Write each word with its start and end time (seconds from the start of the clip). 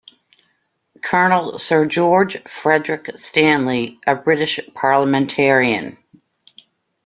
Colonel 1.03 1.59
Sir 1.59 1.85
George 1.85 2.35
Fredrick 2.45 3.15
Stanley, 3.19 3.99
a 4.07 4.15
British 4.15 4.59
parliamentarian. 4.73 5.95